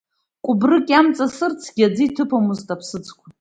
Кәыбрык 0.45 0.85
иамҵасырцгьы, 0.91 1.83
аӡы 1.87 2.01
иҭыԥомызт 2.05 2.67
аԥсыӡқәа. 2.73 3.27